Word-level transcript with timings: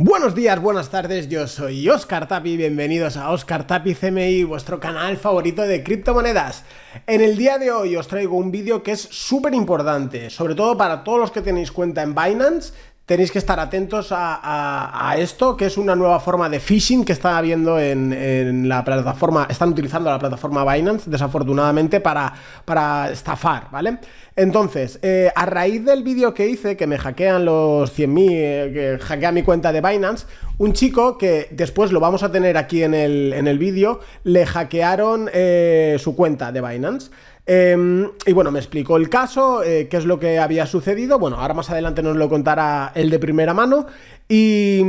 Buenos 0.00 0.36
días, 0.36 0.62
buenas 0.62 0.90
tardes, 0.90 1.28
yo 1.28 1.48
soy 1.48 1.88
Oscar 1.88 2.28
Tapi, 2.28 2.56
bienvenidos 2.56 3.16
a 3.16 3.32
Oscar 3.32 3.66
Tapi 3.66 3.96
CMI, 3.96 4.44
vuestro 4.44 4.78
canal 4.78 5.16
favorito 5.16 5.62
de 5.62 5.82
criptomonedas. 5.82 6.62
En 7.08 7.20
el 7.20 7.36
día 7.36 7.58
de 7.58 7.72
hoy 7.72 7.96
os 7.96 8.06
traigo 8.06 8.36
un 8.36 8.52
vídeo 8.52 8.84
que 8.84 8.92
es 8.92 9.00
súper 9.00 9.54
importante, 9.54 10.30
sobre 10.30 10.54
todo 10.54 10.76
para 10.76 11.02
todos 11.02 11.18
los 11.18 11.32
que 11.32 11.42
tenéis 11.42 11.72
cuenta 11.72 12.04
en 12.04 12.14
Binance, 12.14 12.74
tenéis 13.06 13.32
que 13.32 13.38
estar 13.38 13.58
atentos 13.58 14.10
a, 14.12 15.14
esto, 15.16 15.56
que 15.56 15.64
es 15.64 15.78
una 15.78 15.96
nueva 15.96 16.20
forma 16.20 16.48
de 16.50 16.60
phishing 16.60 17.06
que 17.06 17.12
está 17.14 17.38
habiendo 17.38 17.80
en, 17.80 18.68
la 18.68 18.84
plataforma, 18.84 19.46
están 19.50 19.70
utilizando 19.70 20.10
la 20.10 20.18
plataforma 20.18 20.62
Binance, 20.70 21.10
desafortunadamente, 21.10 22.00
para, 22.00 22.34
para 22.64 23.10
estafar, 23.10 23.68
¿vale? 23.72 23.98
Entonces, 24.38 25.00
eh, 25.02 25.32
a 25.34 25.46
raíz 25.46 25.84
del 25.84 26.04
vídeo 26.04 26.32
que 26.32 26.46
hice, 26.46 26.76
que 26.76 26.86
me 26.86 26.96
hackean 26.96 27.44
los 27.44 27.92
100.000, 27.92 28.28
eh, 28.30 28.70
que 28.72 29.04
hackea 29.04 29.32
mi 29.32 29.42
cuenta 29.42 29.72
de 29.72 29.80
Binance, 29.80 30.26
un 30.58 30.74
chico 30.74 31.18
que 31.18 31.48
después 31.50 31.90
lo 31.90 31.98
vamos 31.98 32.22
a 32.22 32.30
tener 32.30 32.56
aquí 32.56 32.84
en 32.84 32.94
el, 32.94 33.32
en 33.32 33.48
el 33.48 33.58
vídeo, 33.58 33.98
le 34.22 34.46
hackearon 34.46 35.28
eh, 35.32 35.96
su 35.98 36.14
cuenta 36.14 36.52
de 36.52 36.60
Binance. 36.60 37.10
Em, 37.46 38.08
y 38.26 38.32
bueno, 38.32 38.52
me 38.52 38.60
explicó 38.60 38.96
el 38.96 39.08
caso, 39.08 39.62
qué 39.64 39.88
es 39.90 40.04
lo 40.04 40.20
que 40.20 40.38
había 40.38 40.66
sucedido. 40.66 41.18
Bueno, 41.18 41.38
ahora 41.38 41.54
más 41.54 41.68
adelante 41.70 42.00
nos 42.00 42.14
lo 42.14 42.28
contará 42.28 42.92
él 42.94 43.10
de 43.10 43.18
primera 43.18 43.54
mano. 43.54 43.86
Y. 44.28 44.84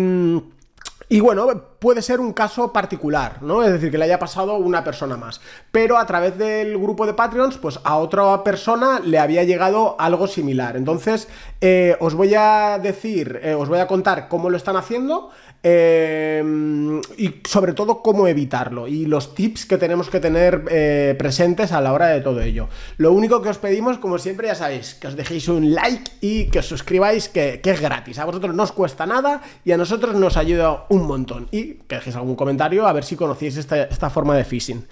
Y 1.12 1.22
bueno, 1.22 1.69
puede 1.80 2.02
ser 2.02 2.20
un 2.20 2.34
caso 2.34 2.72
particular, 2.74 3.42
¿no? 3.42 3.64
Es 3.64 3.72
decir, 3.72 3.90
que 3.90 3.98
le 3.98 4.06
haya 4.06 4.20
pasado 4.20 4.56
una 4.58 4.84
persona 4.84 5.18
más. 5.18 5.42
Pero 5.72 5.98
a 5.98 6.06
través 6.06 6.38
del 6.38 6.78
grupo 6.78 7.06
de 7.06 7.14
Patreons, 7.14 7.58
pues 7.58 7.80
a 7.84 7.98
otra 7.98 8.44
persona 8.44 9.00
le 9.04 9.18
había 9.18 9.44
llegado 9.44 9.96
algo 10.00 10.28
similar. 10.28 10.76
Entonces, 10.76 11.28
eh, 11.62 11.96
os 12.00 12.14
voy 12.16 12.36
a 12.36 12.80
decir, 12.82 13.40
eh, 13.42 13.54
os 13.54 13.70
voy 13.70 13.80
a 13.80 13.88
contar 13.88 14.28
cómo 14.28 14.50
lo 14.50 14.58
están 14.58 14.76
haciendo. 14.76 15.32
Em, 15.62 17.02
y 17.18 17.42
sobre 17.46 17.74
todo 17.74 18.02
cómo 18.02 18.30
evitarlo 18.30 18.88
y 18.88 19.06
los 19.06 19.36
tips 19.36 19.66
que 19.66 19.78
tenemos 19.78 20.10
que 20.10 20.22
tener 20.22 20.64
eh, 20.70 21.16
presentes 21.20 21.74
a 21.74 21.82
la 21.82 21.92
hora 21.92 22.08
de 22.08 22.22
todo 22.22 22.40
ello. 22.40 22.70
Lo 22.96 23.12
único 23.12 23.42
que 23.42 23.50
os 23.50 23.58
pedimos, 23.58 23.98
como 23.98 24.18
siempre, 24.20 24.48
ya 24.48 24.56
sabéis, 24.56 24.96
que 24.96 25.08
os 25.08 25.18
dejéis 25.18 25.50
un 25.50 25.74
like 25.74 26.12
y 26.22 26.46
que 26.46 26.60
os 26.60 26.66
suscribáis, 26.66 27.28
que, 27.28 27.60
es 27.62 27.82
gratis. 27.82 28.20
A 28.20 28.26
vosotros 28.26 28.56
no 28.56 28.64
os 28.64 28.72
cuesta 28.72 29.06
nada 29.06 29.42
y 29.66 29.74
a 29.74 29.78
nosotros 29.78 30.16
nos 30.16 30.38
ayuda 30.38 30.86
un 30.88 31.06
montón. 31.06 31.50
Y 31.52 31.69
que 31.88 31.96
dejéis 31.96 32.16
algún 32.16 32.36
comentario 32.36 32.88
a 32.88 32.94
ver 32.94 33.04
si 33.04 33.16
conocéis 33.16 33.58
esta, 33.58 33.84
esta 33.84 34.10
forma 34.10 34.36
de 34.36 34.44
phishing. 34.44 34.86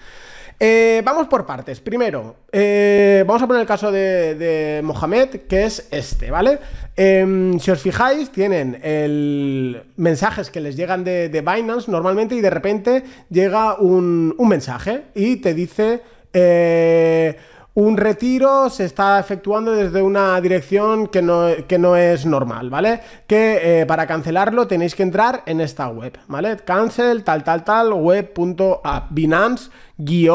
Eh, 0.59 1.03
vamos 1.05 1.27
por 1.27 1.45
partes. 1.45 1.79
Primero, 1.79 2.35
eh, 2.51 3.23
vamos 3.27 3.43
a 3.43 3.47
poner 3.47 3.61
el 3.61 3.67
caso 3.67 3.91
de, 3.91 4.81
Mohamed, 4.83 5.41
que 5.47 5.65
es 5.65 5.87
este, 5.91 6.31
¿vale? 6.31 6.57
Em, 6.95 7.59
si 7.59 7.69
os 7.69 7.79
fijáis, 7.79 8.31
tienen 8.31 8.79
el 8.81 9.83
mensajes 9.97 10.49
que 10.49 10.59
les 10.59 10.75
llegan 10.75 11.03
de, 11.03 11.29
Binance 11.29 11.91
normalmente 11.91 12.33
y 12.33 12.41
de 12.41 12.49
repente 12.49 13.03
llega 13.29 13.75
un, 13.75 14.33
un 14.37 14.47
mensaje 14.47 15.03
y 15.13 15.37
te 15.37 15.53
dice... 15.53 16.01
Un 17.77 17.95
retiro 17.95 18.71
se 18.71 18.85
está 18.85 19.19
efectuando 19.19 19.71
desde 19.71 20.01
una 20.01 20.41
dirección 20.41 21.05
que 21.05 21.21
no, 21.21 21.45
que 21.67 21.77
no 21.77 21.95
es 21.95 22.25
normal, 22.25 22.71
¿vale? 22.71 23.01
Que 23.27 23.81
eh, 23.81 23.85
para 23.85 24.07
cancelarlo 24.07 24.65
tenéis 24.65 24.95
que 24.95 25.03
entrar 25.03 25.43
en 25.45 25.61
esta 25.61 25.87
web, 25.87 26.17
¿vale? 26.27 26.57
Cancel 26.57 27.23
tal 27.23 27.43
tal 27.43 27.63
tal 27.63 27.93
web.app, 27.93 29.11
binance-com 29.11 30.25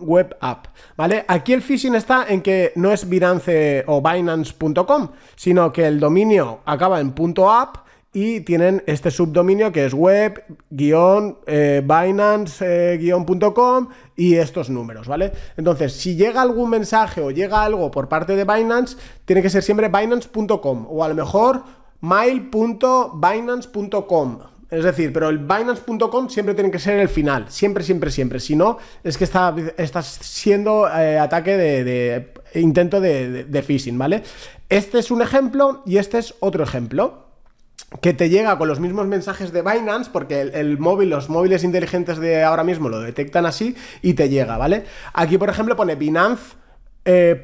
web 0.00 0.36
app, 0.38 0.66
¿vale? 0.94 1.24
Aquí 1.26 1.54
el 1.54 1.62
phishing 1.62 1.94
está 1.94 2.26
en 2.28 2.42
que 2.42 2.74
no 2.76 2.92
es 2.92 3.08
Binance 3.08 3.84
o 3.86 4.02
Binance.com, 4.02 5.08
sino 5.36 5.72
que 5.72 5.86
el 5.86 5.98
dominio 5.98 6.60
acaba 6.66 7.00
en 7.00 7.14
.app 7.48 7.78
y 8.16 8.40
tienen 8.40 8.82
este 8.86 9.10
subdominio 9.10 9.72
que 9.72 9.84
es 9.84 9.92
web-binance-com 9.92 12.58
eh, 12.58 13.86
y 14.16 14.36
estos 14.36 14.70
números, 14.70 15.06
¿vale? 15.06 15.32
Entonces, 15.58 15.92
si 15.92 16.16
llega 16.16 16.40
algún 16.40 16.70
mensaje 16.70 17.20
o 17.20 17.30
llega 17.30 17.62
algo 17.62 17.90
por 17.90 18.08
parte 18.08 18.34
de 18.34 18.44
Binance, 18.44 18.96
tiene 19.26 19.42
que 19.42 19.50
ser 19.50 19.62
siempre 19.62 19.88
binance.com 19.88 20.86
o 20.88 21.04
a 21.04 21.08
lo 21.08 21.14
mejor 21.14 21.62
mail.binance.com. 22.00 24.38
Es 24.70 24.82
decir, 24.82 25.12
pero 25.12 25.28
el 25.28 25.36
Binance.com 25.36 26.30
siempre 26.30 26.54
tiene 26.54 26.70
que 26.70 26.78
ser 26.78 26.98
el 26.98 27.10
final. 27.10 27.50
Siempre, 27.50 27.84
siempre, 27.84 28.10
siempre. 28.10 28.40
Si 28.40 28.56
no, 28.56 28.78
es 29.04 29.18
que 29.18 29.24
está, 29.24 29.54
siendo 30.02 30.88
eh, 30.88 31.18
ataque 31.18 31.58
de, 31.58 32.32
intento 32.54 32.98
de, 32.98 33.44
de 33.44 33.62
phishing, 33.62 33.98
¿vale? 33.98 34.22
Este 34.70 35.00
es 35.00 35.10
un 35.10 35.20
ejemplo 35.20 35.82
y 35.84 35.98
este 35.98 36.16
es 36.16 36.34
otro 36.40 36.64
ejemplo 36.64 37.25
que 38.00 38.12
te 38.12 38.28
llega 38.28 38.58
con 38.58 38.68
los 38.68 38.80
mismos 38.80 39.06
mensajes 39.06 39.52
de 39.52 39.62
Binance, 39.62 40.10
porque 40.12 40.40
el, 40.40 40.78
móvil, 40.78 41.10
los 41.10 41.28
móviles 41.28 41.62
inteligentes 41.64 42.18
de 42.18 42.42
ahora 42.42 42.64
mismo 42.64 42.88
lo 42.88 43.00
detectan 43.00 43.46
así 43.46 43.76
y 44.02 44.14
te 44.14 44.28
llega, 44.28 44.56
¿vale? 44.58 44.84
Aquí, 45.12 45.38
por 45.38 45.48
ejemplo, 45.48 45.76
pone 45.76 45.94
binance.com 45.94 46.54
eh, 47.04 47.42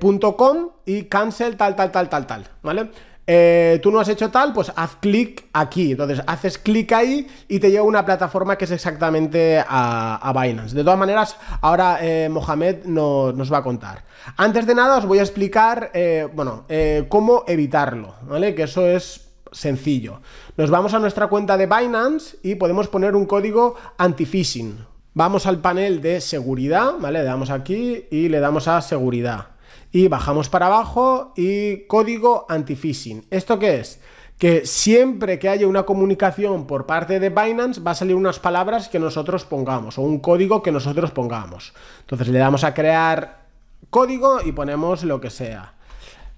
y 0.86 1.04
cancel 1.04 1.56
tal, 1.56 1.76
tal, 1.76 1.92
tal, 1.92 2.08
tal, 2.08 2.26
tal, 2.26 2.44
¿vale? 2.62 2.90
Eh, 3.24 3.78
tú 3.84 3.92
no 3.92 4.00
has 4.00 4.08
hecho 4.08 4.32
tal, 4.32 4.52
pues 4.52 4.72
haz 4.74 4.96
clic 4.96 5.44
aquí. 5.52 5.92
Entonces 5.92 6.20
haces 6.26 6.58
clic 6.58 6.92
ahí 6.92 7.28
y 7.46 7.60
te 7.60 7.70
llega 7.70 7.84
una 7.84 8.04
plataforma 8.04 8.58
que 8.58 8.64
es 8.64 8.72
exactamente 8.72 9.62
a, 9.64 10.32
Binance. 10.34 10.74
De 10.74 10.82
todas 10.82 10.98
maneras, 10.98 11.36
ahora 11.60 11.98
eh, 12.02 12.28
Mohamed 12.28 12.84
nos 12.84 13.52
va 13.52 13.58
a 13.58 13.62
contar. 13.62 14.02
Antes 14.36 14.66
de 14.66 14.74
nada, 14.74 14.98
os 14.98 15.06
voy 15.06 15.20
a 15.20 15.22
explicar, 15.22 15.92
bueno, 16.34 16.66
cómo 17.08 17.44
evitarlo, 17.46 18.16
¿vale? 18.26 18.56
Que 18.56 18.64
eso 18.64 18.88
es 18.88 19.31
sencillo. 19.52 20.20
Nos 20.56 20.70
vamos 20.70 20.94
a 20.94 20.98
nuestra 20.98 21.28
cuenta 21.28 21.56
de 21.56 21.66
Binance 21.66 22.38
y 22.42 22.56
podemos 22.56 22.88
poner 22.88 23.14
un 23.14 23.26
código 23.26 23.76
anti-phishing. 23.98 24.78
Vamos 25.14 25.46
al 25.46 25.60
panel 25.60 26.00
de 26.00 26.20
seguridad, 26.20 26.94
¿vale? 26.98 27.18
Le 27.18 27.24
damos 27.24 27.50
aquí 27.50 28.06
y 28.10 28.28
le 28.28 28.40
damos 28.40 28.66
a 28.66 28.80
seguridad. 28.80 29.48
Y 29.92 30.08
bajamos 30.08 30.48
para 30.48 30.66
abajo 30.66 31.34
y 31.36 31.86
código 31.86 32.46
anti-phishing. 32.48 33.26
¿Esto 33.30 33.58
qué 33.58 33.80
es? 33.80 34.00
Que 34.38 34.64
siempre 34.64 35.38
que 35.38 35.50
haya 35.50 35.66
una 35.66 35.82
comunicación 35.82 36.66
por 36.66 36.86
parte 36.86 37.20
de 37.20 37.28
Binance 37.28 37.80
va 37.80 37.90
a 37.90 37.94
salir 37.94 38.16
unas 38.16 38.38
palabras 38.38 38.88
que 38.88 38.98
nosotros 38.98 39.44
pongamos 39.44 39.98
o 39.98 40.02
un 40.02 40.18
código 40.18 40.62
que 40.62 40.72
nosotros 40.72 41.10
pongamos. 41.10 41.74
Entonces 42.00 42.28
le 42.28 42.38
damos 42.38 42.64
a 42.64 42.72
crear 42.72 43.42
código 43.90 44.40
y 44.42 44.52
ponemos 44.52 45.04
lo 45.04 45.20
que 45.20 45.28
sea. 45.28 45.74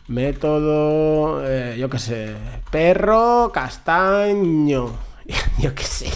Método, 0.07 1.43
eh, 1.47 1.77
yo 1.79 1.89
qué 1.89 1.99
sé, 1.99 2.35
perro, 2.71 3.51
castaño, 3.55 4.91
yo 5.59 5.75
qué 5.75 5.83
sé. 5.83 6.11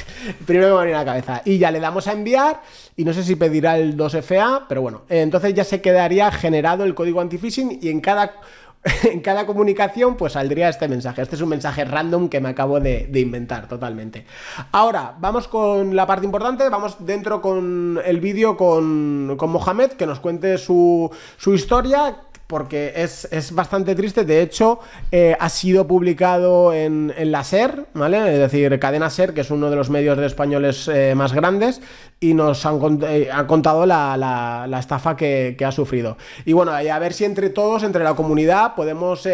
Primero 0.44 0.76
me 0.76 0.84
viene 0.84 0.97
a 0.97 1.04
la 1.04 1.06
cabeza. 1.06 1.43
Y 1.47 1.56
ya 1.56 1.71
le 1.71 1.81
damos 1.81 2.06
a 2.06 2.12
enviar 2.12 2.60
y 2.97 3.04
no 3.04 3.15
sé 3.15 3.22
si 3.22 3.34
pedirá 3.34 3.78
el 3.78 3.97
2FA, 3.97 4.66
pero 4.69 4.82
bueno, 4.82 5.03
entonces 5.09 5.54
ya 5.54 5.65
se 5.65 5.81
quedaría 5.81 6.31
generado 6.31 6.84
el 6.84 6.94
código 6.94 7.22
anti-phishing 7.22 7.78
y 7.81 7.88
en 7.88 8.03
cada 8.03 8.34
en 9.04 9.21
cada 9.21 9.47
comunicación 9.47 10.16
pues 10.16 10.34
saldría 10.34 10.69
este 10.69 10.88
mensaje. 10.88 11.22
Este 11.22 11.37
es 11.37 11.43
un 11.43 11.48
mensaje 11.48 11.84
random 11.84 12.28
que 12.28 12.41
me 12.41 12.50
acabo 12.50 12.81
de, 12.81 13.10
inventar 13.15 13.69
totalmente. 13.69 14.25
Ahora, 14.72 15.16
vamos 15.19 15.48
con 15.48 15.97
la 15.97 16.06
parte 16.06 16.25
importante, 16.25 16.69
vamos 16.69 16.97
dentro 17.00 17.41
con 17.41 18.00
el 18.04 18.21
vídeo 18.21 18.56
con, 18.56 19.34
con 19.37 19.50
Mohamed, 19.50 19.93
que 19.93 20.06
nos 20.06 20.21
cuente 20.21 20.59
su, 20.59 21.10
su 21.37 21.54
historia, 21.54 22.16
porque 22.48 22.94
es, 22.97 23.53
bastante 23.53 23.94
triste. 23.94 24.25
De 24.25 24.42
hecho, 24.42 24.81
eh, 25.12 25.36
ha 25.38 25.48
sido 25.50 25.86
publicado 25.86 26.72
en, 26.72 27.12
la 27.31 27.44
SER, 27.44 27.86
¿vale? 27.92 28.32
Es 28.32 28.38
decir, 28.38 28.76
Cadena 28.81 29.10
SER, 29.10 29.34
que 29.34 29.42
es 29.42 29.50
uno 29.50 29.70
de 29.70 29.76
los 29.76 29.91
medios 29.91 30.16
de 30.16 30.26
españoles 30.26 30.88
eh, 30.88 31.14
más 31.14 31.34
grandes, 31.34 31.82
y 32.20 32.32
nos 32.32 32.64
han, 32.64 33.00
eh, 33.03 33.28
contado 33.47 33.84
la, 33.84 34.66
estafa 34.81 35.14
que, 35.14 35.56
ha 35.64 35.72
sufrido. 35.72 36.16
Y 36.47 36.54
bueno, 36.54 36.72
a 36.72 36.98
ver 36.98 37.12
si 37.12 37.26
entre 37.26 37.50
todos, 37.50 37.82
entre 37.82 38.03
la 38.03 38.14
comunidad, 38.14 38.75
podemos 38.75 39.28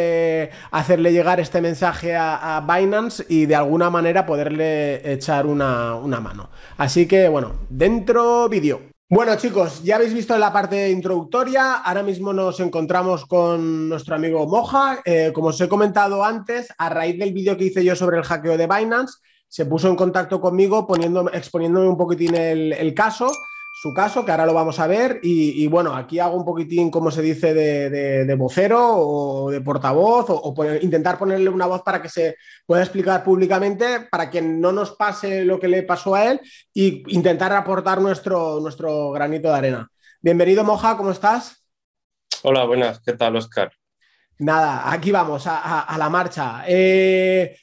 hacerle 0.73 1.13
llegar 1.13 1.39
este 1.39 1.61
mensaje 1.61 2.17
a, 2.17 2.63
Binance 2.67 3.25
y 3.29 3.47
de 3.47 3.55
alguna 3.55 3.91
manera 3.91 4.27
poderle 4.27 5.13
echar 5.13 5.47
una, 5.47 5.95
una 5.95 6.19
mano. 6.19 6.51
Así 6.77 7.07
que 7.07 7.29
bueno, 7.29 7.53
dentro 7.71 8.49
vídeo. 8.49 8.94
Bueno 9.11 9.37
chicos, 9.37 9.85
ya 9.85 9.97
habéis 9.97 10.15
visto 10.15 10.37
la 10.39 10.51
parte 10.51 10.91
introductoria, 10.91 11.75
ahora 11.75 12.03
mismo 12.03 12.33
nos 12.33 12.59
encontramos 12.61 13.27
con 13.27 13.89
nuestro 13.89 14.15
amigo 14.15 14.47
Moja. 14.47 15.03
Eh, 15.05 15.31
como 15.35 15.49
os 15.49 15.61
he 15.61 15.69
comentado 15.69 16.25
antes, 16.25 16.69
a 16.79 16.89
raíz 16.89 17.19
del 17.19 17.35
vídeo 17.35 17.55
que 17.57 17.65
hice 17.65 17.85
yo 17.85 17.95
sobre 17.95 18.17
el 18.17 18.25
hackeo 18.25 18.57
de 18.57 18.67
Binance, 18.67 19.19
se 19.47 19.67
puso 19.67 19.89
en 19.89 19.97
contacto 19.97 20.41
conmigo 20.41 20.87
poniendo, 20.87 21.31
exponiéndome 21.33 21.87
un 21.87 21.99
poquitín 21.99 22.35
el 22.35 22.95
caso 22.95 23.31
su 23.85 23.93
caso, 23.93 24.25
que 24.25 24.31
ahora 24.31 24.47
lo 24.47 24.55
vamos 24.55 24.81
a 24.81 24.87
ver. 24.87 25.21
Y, 25.23 25.67
bueno, 25.67 25.95
aquí 25.95 26.19
hago 26.19 26.39
un 26.39 26.45
poquitín, 26.47 26.91
como 26.91 27.11
se 27.11 27.21
dice, 27.21 27.53
de, 27.53 28.35
vocero 28.35 28.81
o 28.83 29.51
de 29.51 29.61
portavoz, 29.61 30.25
o, 30.31 30.55
intentar 30.81 31.19
ponerle 31.19 31.51
una 31.51 31.67
voz 31.67 31.83
para 31.83 32.01
que 32.01 32.09
se 32.09 32.37
pueda 32.65 32.83
explicar 32.83 33.23
públicamente, 33.23 34.09
para 34.11 34.31
que 34.31 34.41
no 34.41 34.73
nos 34.73 34.93
pase 34.93 35.45
lo 35.45 35.61
que 35.61 35.69
le 35.69 35.83
pasó 35.83 36.15
a 36.15 36.31
él 36.31 36.41
e 36.75 37.03
intentar 37.09 37.53
aportar 37.53 38.01
nuestro, 38.01 38.59
nuestro 38.59 39.11
granito 39.11 39.49
de 39.49 39.55
arena. 39.55 39.91
Bienvenido, 40.23 40.65
Moja, 40.65 40.97
¿cómo 40.97 41.11
estás? 41.11 41.63
Hola, 42.43 42.65
buenas, 42.65 43.01
¿qué 43.01 43.13
tal, 43.13 43.37
Oscar? 43.37 43.71
Nada, 44.39 44.91
aquí 44.91 45.11
vamos, 45.13 45.45
a, 45.47 45.95
la 45.99 46.09
marcha. 46.09 46.65
Eh, 46.67 47.55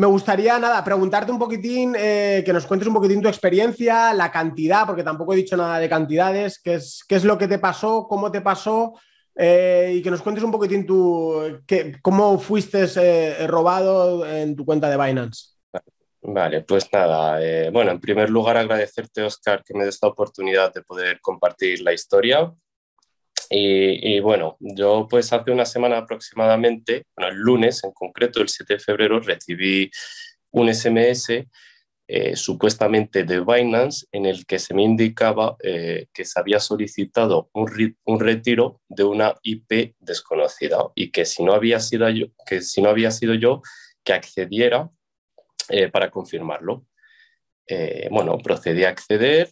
me 0.00 0.06
gustaría, 0.06 0.58
nada, 0.58 0.82
preguntarte 0.82 1.30
un 1.30 1.38
poquitín, 1.38 1.94
eh, 1.94 2.42
que 2.42 2.54
nos 2.54 2.64
cuentes 2.64 2.88
un 2.88 2.94
poquitín 2.94 3.20
tu 3.20 3.28
experiencia, 3.28 4.14
la 4.14 4.32
cantidad, 4.32 4.86
porque 4.86 5.02
tampoco 5.02 5.34
he 5.34 5.36
dicho 5.36 5.58
nada 5.58 5.78
de 5.78 5.90
cantidades, 5.90 6.58
qué 6.58 6.76
es, 6.76 7.04
qué 7.06 7.16
es 7.16 7.24
lo 7.24 7.36
que 7.36 7.46
te 7.46 7.58
pasó, 7.58 8.06
cómo 8.08 8.32
te 8.32 8.40
pasó, 8.40 8.94
eh, 9.36 9.92
y 9.96 10.00
que 10.00 10.10
nos 10.10 10.22
cuentes 10.22 10.42
un 10.42 10.52
poquitín 10.52 10.86
tu, 10.86 11.60
cómo 12.00 12.38
fuiste 12.38 12.86
eh, 12.96 13.46
robado 13.46 14.26
en 14.26 14.56
tu 14.56 14.64
cuenta 14.64 14.88
de 14.88 14.96
Binance. 14.96 15.48
Vale, 16.22 16.62
pues 16.62 16.90
nada, 16.90 17.38
bueno, 17.70 17.90
en 17.90 18.00
primer 18.00 18.30
lugar 18.30 18.56
agradecerte, 18.56 19.22
Oscar, 19.22 19.62
que 19.62 19.74
me 19.74 19.84
des 19.84 19.96
esta 19.96 20.06
oportunidad 20.06 20.72
de 20.72 20.80
poder 20.80 21.20
compartir 21.20 21.82
la 21.82 21.92
historia. 21.92 22.50
Y, 23.52 24.20
bueno, 24.20 24.56
yo 24.60 25.08
pues 25.10 25.32
hace 25.32 25.50
una 25.50 25.66
semana 25.66 25.98
aproximadamente, 25.98 27.06
bueno, 27.16 27.32
el 27.32 27.38
lunes 27.38 27.82
en 27.82 27.90
concreto, 27.90 28.40
el 28.40 28.48
7 28.48 28.74
de 28.74 28.78
febrero, 28.78 29.18
recibí 29.18 29.90
un 30.52 30.72
SMS 30.72 31.48
eh, 32.06 32.36
supuestamente 32.36 33.24
de 33.24 33.40
Binance 33.40 34.06
en 34.12 34.26
el 34.26 34.46
que 34.46 34.58
se 34.58 34.72
me 34.74 34.82
indicaba 34.82 35.56
eh, 35.62 36.06
que 36.12 36.24
se 36.24 36.38
había 36.38 36.60
solicitado 36.60 37.50
un, 37.52 37.96
un, 38.04 38.20
retiro 38.20 38.80
de 38.88 39.04
una 39.04 39.34
IP 39.42 39.94
desconocida 39.98 40.78
y 40.94 41.10
que 41.10 41.24
si 41.24 41.42
no 41.42 41.52
había 41.52 41.80
sido 41.80 42.08
yo, 42.08 42.26
que, 42.46 42.62
si 42.62 42.82
no 42.82 42.88
había 42.88 43.10
sido 43.10 43.34
yo 43.34 43.62
que 44.04 44.12
accediera 44.12 44.90
eh, 45.68 45.88
para 45.88 46.10
confirmarlo. 46.10 46.86
bueno, 48.10 48.38
procedí 48.38 48.82
a 48.84 48.88
acceder, 48.88 49.50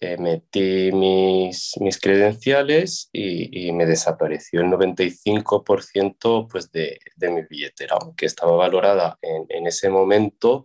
eh, 0.00 0.16
metí 0.18 0.92
mis, 0.92 1.74
mis 1.80 1.98
credenciales 1.98 3.08
y, 3.12 3.72
me 3.72 3.86
desapareció 3.86 4.60
el 4.60 4.66
95% 4.66 6.48
pues, 6.50 6.70
de, 6.70 6.98
de, 7.16 7.30
mi 7.30 7.42
billetera, 7.42 7.96
aunque 8.00 8.26
estaba 8.26 8.52
valorada 8.56 9.18
en, 9.22 9.46
en 9.48 9.66
ese 9.66 9.88
momento 9.88 10.64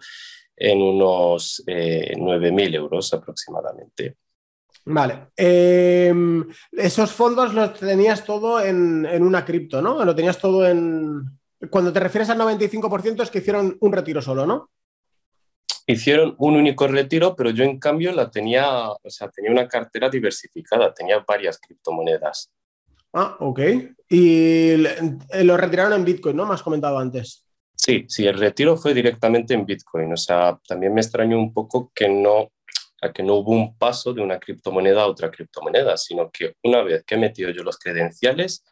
en 0.56 0.82
unos 0.82 1.64
eh, 1.66 2.14
9.000 2.16 2.76
euros 2.76 3.14
aproximadamente. 3.14 4.18
Vale. 4.86 5.28
Em, 5.36 6.48
esos 6.72 7.12
fondos 7.12 7.54
los 7.54 7.80
tenías 7.80 8.24
todo 8.26 8.62
en, 8.62 9.06
en 9.06 9.24
una 9.24 9.46
cripto, 9.46 9.82
¿no? 9.82 10.04
Lo 10.04 10.16
tenías 10.16 10.40
todo 10.40 10.68
en... 10.68 11.40
Cuando 11.70 11.94
te 11.94 12.00
refieres 12.00 12.30
al 12.30 12.40
95% 12.40 13.22
es 13.22 13.30
que 13.30 13.40
hicieron 13.40 13.78
un 13.80 13.92
retiro 13.94 14.22
solo, 14.22 14.46
¿no? 14.46 14.72
Hicieron 15.88 16.36
un 16.38 16.56
único 16.56 16.88
retiro, 16.88 17.36
pero 17.36 17.50
yo 17.50 17.64
en 17.64 17.80
cambio 17.80 18.12
la 18.12 18.30
tenía, 18.30 18.90
o 18.90 19.10
sea, 19.10 19.30
tenía 19.30 19.52
una 19.52 19.68
cartera 19.68 20.10
diversificada, 20.10 20.94
tenía 20.94 21.24
varias 21.28 21.60
criptomonedas. 21.60 22.52
Ah, 23.14 23.36
ok. 23.40 23.60
Y 24.10 24.78
lo 25.44 25.58
retiraron 25.58 25.94
en 25.94 26.06
Bitcoin, 26.06 26.36
¿no? 26.36 26.46
Me 26.46 26.54
has 26.54 26.64
comentado 26.64 26.98
antes. 26.98 27.46
Sí, 27.76 28.06
sí, 28.08 28.26
el 28.28 28.38
retiro 28.38 28.78
fue 28.78 28.94
directamente 28.94 29.54
en 29.54 29.66
Bitcoin. 29.66 30.14
O 30.14 30.18
sea, 30.18 30.60
también 30.68 30.94
me 30.94 31.02
extrañó 31.02 31.38
un 31.38 31.54
poco 31.54 31.92
que 31.94 32.08
no, 32.08 32.52
que 33.14 33.24
no 33.24 33.36
hubo 33.36 33.52
un 33.52 33.78
paso 33.78 34.14
de 34.14 34.22
una 34.22 34.40
criptomoneda 34.40 35.02
a 35.02 35.08
otra 35.08 35.32
criptomoneda, 35.32 35.98
sino 35.98 36.30
que 36.30 36.56
una 36.64 36.84
vez 36.84 37.04
que 37.04 37.16
he 37.16 37.18
metido 37.18 37.50
yo 37.50 37.64
los 37.64 37.80
credenciales, 37.80 38.64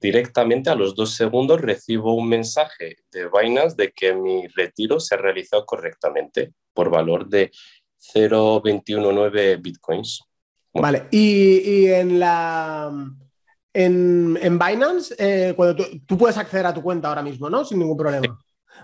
directamente 0.00 0.70
a 0.70 0.74
los 0.74 0.94
dos 0.94 1.14
segundos 1.14 1.60
recibo 1.60 2.14
un 2.14 2.28
mensaje 2.28 2.96
de 3.10 3.28
Binance 3.28 3.76
de 3.76 3.92
que 3.92 4.14
mi 4.14 4.46
retiro 4.48 5.00
se 5.00 5.14
ha 5.14 5.18
realizado 5.18 5.64
correctamente 5.64 6.52
por 6.72 6.90
valor 6.90 7.28
de 7.28 7.50
0.219 8.14 9.60
bitcoins. 9.60 10.20
Vale, 10.72 11.08
y, 11.10 11.86
en 11.86 12.20
la... 12.20 12.92
En, 13.72 14.38
en 14.40 14.58
Binance, 14.58 15.14
eh, 15.18 15.52
cuando 15.54 15.84
tú, 16.06 16.16
puedes 16.16 16.38
acceder 16.38 16.64
a 16.64 16.72
tu 16.72 16.82
cuenta 16.82 17.08
ahora 17.08 17.22
mismo, 17.22 17.50
¿no? 17.50 17.62
Sin 17.64 17.78
ningún 17.78 17.96
problema. 17.96 18.38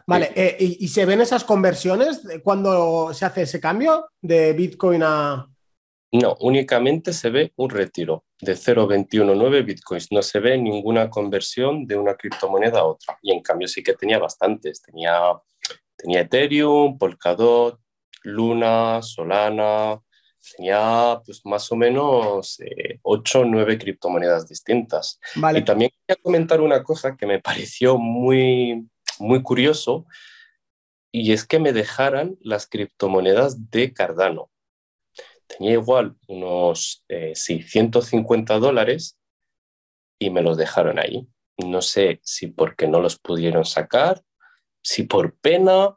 Vale, 0.06 0.32
eh, 0.34 0.56
y, 0.58 0.88
se 0.88 1.06
ven 1.06 1.20
esas 1.20 1.44
conversiones 1.44 2.22
cuando 2.42 3.12
se 3.14 3.24
hace 3.24 3.42
ese 3.42 3.60
cambio 3.60 4.08
de 4.20 4.52
Bitcoin 4.52 5.02
a, 5.02 5.46
no, 6.12 6.36
únicamente 6.40 7.14
se 7.14 7.30
ve 7.30 7.52
un 7.56 7.70
retiro 7.70 8.24
de 8.38 8.54
0,219 8.54 9.62
bitcoins. 9.62 10.12
No 10.12 10.20
se 10.22 10.40
ve 10.40 10.58
ninguna 10.58 11.08
conversión 11.08 11.86
de 11.86 11.96
una 11.96 12.16
criptomoneda 12.16 12.80
a 12.80 12.84
otra. 12.84 13.18
Y 13.22 13.32
en 13.32 13.40
cambio 13.40 13.66
sí 13.66 13.82
que 13.82 13.94
tenía 13.94 14.18
bastantes. 14.18 14.82
Tenía, 14.82 15.18
tenía 15.96 16.20
Ethereum, 16.20 16.98
Polkadot, 16.98 17.80
Luna, 18.24 19.00
Solana. 19.00 20.02
Tenía 20.54 21.18
pues 21.24 21.40
más 21.46 21.72
o 21.72 21.76
menos 21.76 22.58
8 23.00 23.40
o 23.40 23.44
9 23.46 23.78
criptomonedas 23.78 24.46
distintas. 24.46 25.18
Vale. 25.36 25.60
Y 25.60 25.64
también 25.64 25.92
quería 26.06 26.20
comentar 26.22 26.60
una 26.60 26.82
cosa 26.82 27.16
que 27.16 27.26
me 27.26 27.40
pareció 27.40 27.96
muy, 27.96 28.86
muy 29.18 29.42
curioso 29.42 30.04
y 31.10 31.32
es 31.32 31.46
que 31.46 31.58
me 31.58 31.72
dejaran 31.72 32.36
las 32.40 32.66
criptomonedas 32.66 33.70
de 33.70 33.94
Cardano 33.94 34.50
tenía 35.46 35.72
igual 35.72 36.16
unos 36.28 37.04
650 37.08 38.54
eh, 38.54 38.60
dólares 38.60 39.18
y 40.18 40.30
me 40.30 40.42
los 40.42 40.56
dejaron 40.56 40.98
ahí. 40.98 41.28
No 41.58 41.82
sé 41.82 42.20
si 42.22 42.48
porque 42.48 42.88
no 42.88 43.00
los 43.00 43.18
pudieron 43.18 43.64
sacar, 43.64 44.22
si 44.82 45.04
por 45.04 45.34
pena, 45.36 45.96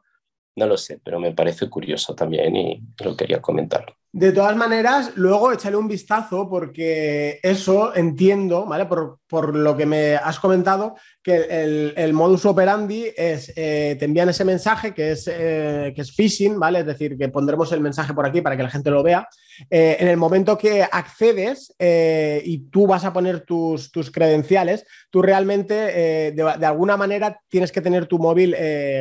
no 0.56 0.66
lo 0.66 0.76
sé, 0.76 1.00
pero 1.02 1.18
me 1.20 1.32
parece 1.32 1.68
curioso 1.68 2.14
también 2.14 2.56
y 2.56 2.82
lo 3.02 3.16
quería 3.16 3.40
comentar. 3.40 3.96
De 4.12 4.32
todas 4.32 4.56
maneras, 4.56 5.12
luego 5.16 5.52
échale 5.52 5.76
un 5.76 5.88
vistazo 5.88 6.48
porque 6.48 7.38
eso 7.42 7.94
entiendo, 7.94 8.64
¿vale? 8.64 8.86
Por, 8.86 9.18
por 9.26 9.54
lo 9.54 9.76
que 9.76 9.84
me 9.84 10.16
has 10.16 10.40
comentado, 10.40 10.96
que 11.26 11.92
el, 11.96 12.12
modus 12.12 12.46
operandi 12.46 13.12
es, 13.16 13.52
eh, 13.56 13.96
te 13.98 14.04
envían 14.04 14.28
ese 14.28 14.44
mensaje 14.44 14.94
que 14.94 15.10
es, 15.10 15.26
eh, 15.26 15.92
que 15.92 16.02
es 16.02 16.12
phishing, 16.12 16.56
¿vale? 16.56 16.78
Es 16.78 16.86
decir, 16.86 17.18
que 17.18 17.28
pondremos 17.28 17.72
el 17.72 17.80
mensaje 17.80 18.14
por 18.14 18.24
aquí 18.24 18.42
para 18.42 18.56
que 18.56 18.62
la 18.62 18.70
gente 18.70 18.92
lo 18.92 19.02
vea. 19.02 19.28
Eh, 19.68 19.96
en 19.98 20.06
el 20.06 20.18
momento 20.18 20.56
que 20.56 20.84
accedes 20.84 21.74
y 21.80 22.58
tú 22.70 22.86
vas 22.86 23.04
a 23.04 23.12
poner 23.12 23.40
tus, 23.40 23.90
tus 23.90 24.12
credenciales, 24.12 24.86
tú 25.10 25.20
realmente 25.20 25.74
de, 26.32 26.66
alguna 26.66 26.96
manera 26.96 27.40
tienes 27.48 27.72
que 27.72 27.80
tener 27.80 28.06
tu 28.06 28.18
móvil 28.20 28.54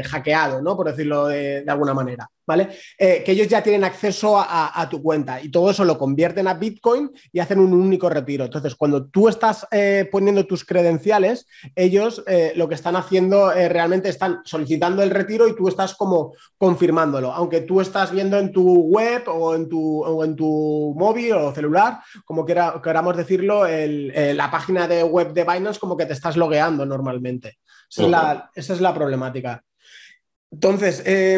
hackeado, 0.05 0.63
¿no? 0.63 0.75
Por 0.75 0.87
decirlo 0.87 1.27
de, 1.27 1.63
alguna 1.67 1.93
manera. 1.93 2.27
¿vale? 2.47 2.69
Que 2.97 3.23
ellos 3.27 3.47
ya 3.47 3.63
tienen 3.63 3.83
acceso 3.83 4.37
a, 4.39 4.87
tu 4.89 5.01
cuenta 5.01 5.41
y 5.41 5.49
todo 5.49 5.71
eso 5.71 5.83
lo 5.83 5.97
convierten 5.97 6.47
a 6.47 6.53
Bitcoin 6.53 7.11
y 7.33 7.39
hacen 7.39 7.59
un 7.59 7.73
único 7.73 8.07
retiro. 8.07 8.45
Entonces, 8.45 8.75
cuando 8.75 9.07
tú 9.07 9.27
estás 9.27 9.67
poniendo 10.11 10.45
tus 10.45 10.63
credenciales, 10.63 11.47
ellos 11.75 12.14
eh, 12.27 12.53
lo 12.55 12.67
que 12.67 12.75
están 12.75 12.95
haciendo 12.95 13.51
realmente 13.51 14.09
están 14.09 14.41
solicitando 14.43 15.03
el 15.03 15.09
retiro 15.09 15.47
y 15.47 15.55
tú 15.55 15.67
estás 15.67 15.95
como 15.95 16.33
confirmándolo. 16.57 17.31
Aunque 17.31 17.61
tú 17.61 17.81
estás 17.81 18.11
viendo 18.11 18.37
en 18.37 18.51
tu 18.51 18.83
web 18.87 19.23
o 19.27 19.55
en 19.55 19.69
tu, 19.69 20.23
en 20.23 20.35
tu 20.35 20.93
móvil 20.97 21.33
o 21.33 21.53
celular, 21.53 21.99
como 22.23 22.45
queramos 22.45 23.17
decirlo, 23.17 23.65
la 23.67 24.51
página 24.51 24.87
de 24.87 25.03
web 25.03 25.33
de 25.33 25.43
Binance 25.43 25.79
como 25.79 25.97
que 25.97 26.05
te 26.05 26.13
estás 26.13 26.37
logueando 26.37 26.85
normalmente. 26.85 27.59
Esa, 27.89 28.03
es, 28.03 28.09
la, 28.09 28.51
esa 28.55 28.73
es 28.73 28.81
la 28.81 28.93
problemática. 28.93 29.63
Entonces, 30.51 31.03
eh, 31.05 31.37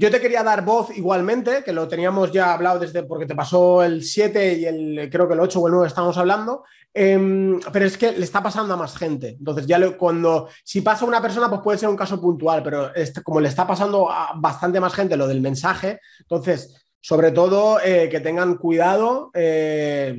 yo 0.00 0.10
te 0.10 0.18
quería 0.18 0.42
dar 0.42 0.64
voz 0.64 0.96
igualmente, 0.96 1.62
que 1.62 1.74
lo 1.74 1.86
teníamos 1.86 2.32
ya 2.32 2.54
hablado 2.54 2.78
desde 2.78 3.02
porque 3.02 3.26
te 3.26 3.34
pasó 3.34 3.82
el 3.82 4.02
7 4.02 4.54
y 4.54 4.64
el 4.64 5.10
creo 5.10 5.28
que 5.28 5.34
el 5.34 5.40
8 5.40 5.60
o 5.60 5.66
el 5.66 5.74
9 5.74 5.88
estamos 5.88 6.16
hablando, 6.16 6.64
em, 6.94 7.60
pero 7.70 7.84
es 7.84 7.98
que 7.98 8.12
le 8.12 8.24
está 8.24 8.42
pasando 8.42 8.72
a 8.72 8.78
más 8.78 8.96
gente. 8.96 9.36
Entonces, 9.38 9.66
ya 9.66 9.78
cuando 9.98 10.48
si 10.64 10.80
pasa 10.80 11.04
a 11.04 11.08
una 11.08 11.20
persona, 11.20 11.50
pues 11.50 11.60
puede 11.60 11.76
ser 11.76 11.90
un 11.90 11.98
caso 11.98 12.18
puntual, 12.18 12.62
pero 12.62 12.94
este, 12.94 13.22
como 13.22 13.40
le 13.40 13.50
está 13.50 13.66
pasando 13.66 14.10
a 14.10 14.32
bastante 14.36 14.80
más 14.80 14.94
gente 14.94 15.18
lo 15.18 15.26
del 15.26 15.42
mensaje, 15.42 16.00
entonces, 16.20 16.82
sobre 16.98 17.30
todo 17.30 17.78
eh, 17.84 18.08
que 18.08 18.20
tengan 18.20 18.56
cuidado, 18.56 19.30
eh, 19.34 20.18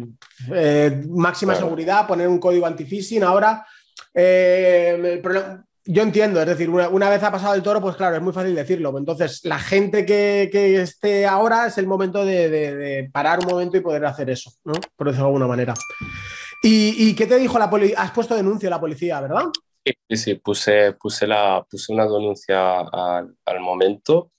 eh, 0.53 1.03
máxima 1.09 1.55
seguridad, 1.55 2.05
poner 2.05 2.27
un 2.27 2.37
código 2.39 2.67
anti-phishing 2.67 3.23
ahora. 3.23 3.65
el 4.13 5.19
problema, 5.21 5.65
yo 5.85 6.03
entiendo, 6.03 6.39
es 6.39 6.47
decir, 6.47 6.69
una, 6.69 7.09
vez 7.09 7.23
ha 7.23 7.31
pasado 7.31 7.55
el 7.55 7.63
toro, 7.63 7.81
pues 7.81 7.95
claro, 7.95 8.15
es 8.15 8.21
muy 8.21 8.33
fácil 8.33 8.53
decirlo. 8.53 8.95
Entonces, 8.97 9.43
la 9.43 9.59
gente 9.59 10.05
que, 10.05 10.49
esté 10.81 11.25
ahora 11.25 11.67
es 11.67 11.77
el 11.77 11.87
momento 11.87 12.23
de, 12.23 13.09
parar 13.11 13.39
un 13.39 13.47
momento 13.47 13.77
y 13.77 13.81
poder 13.81 14.05
hacer 14.05 14.29
eso, 14.29 14.51
¿no? 14.63 14.73
Por 14.95 15.07
decirlo 15.07 15.25
de 15.25 15.29
alguna 15.29 15.47
manera. 15.47 15.73
¿Y, 16.63 17.15
qué 17.15 17.25
te 17.25 17.37
dijo 17.37 17.57
la 17.57 17.69
policía? 17.69 17.99
Has 17.99 18.11
puesto 18.11 18.35
denuncia 18.35 18.67
a 18.67 18.71
la 18.71 18.79
policía, 18.79 19.19
¿verdad? 19.21 19.45
Sí, 19.83 20.15
sí, 20.15 20.35
puse, 20.35 20.93
puse, 20.93 21.25
la, 21.25 21.65
puse 21.69 21.91
una 21.91 22.03
denuncia 22.03 22.81
al, 22.81 23.35
al 23.45 23.59
momento. 23.59 24.31